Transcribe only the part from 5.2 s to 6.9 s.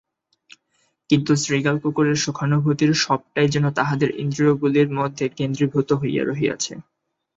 কেন্দ্রীভূত হইয়া রহিয়াছে।